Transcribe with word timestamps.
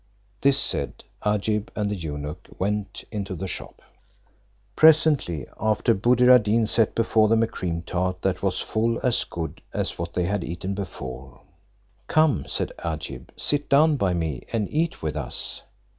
This 0.41 0.57
said, 0.59 1.03
Agib 1.23 1.69
and 1.75 1.91
the 1.91 1.95
eunuch 1.95 2.47
went 2.57 3.03
into 3.11 3.35
the 3.35 3.45
shop. 3.45 3.83
Presently 4.75 5.45
after, 5.59 5.93
Buddir 5.93 6.31
ad 6.33 6.41
Deen 6.41 6.65
set 6.65 6.95
before 6.95 7.27
them 7.27 7.43
a 7.43 7.47
cream 7.47 7.83
tart, 7.83 8.23
that 8.23 8.41
was 8.41 8.59
full 8.59 8.99
as 9.03 9.23
good 9.23 9.61
as 9.71 9.99
what 9.99 10.15
they 10.15 10.23
had 10.23 10.43
eaten 10.43 10.73
before; 10.73 11.41
"Come," 12.07 12.45
said 12.47 12.71
Agib, 12.79 13.29
"sit 13.37 13.69
down 13.69 13.95
by 13.97 14.15
me, 14.15 14.47
and 14.51 14.67
eat 14.71 15.03
with 15.03 15.15
us." 15.15 15.61